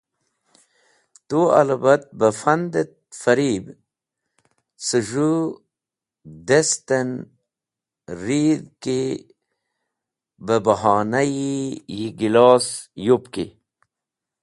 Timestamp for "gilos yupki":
12.19-13.45